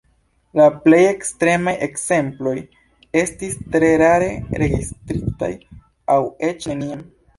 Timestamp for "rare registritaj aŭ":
4.05-6.21